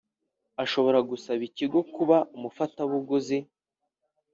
[0.63, 3.37] ashobora gusaba ikigo kuba umufatabuguzi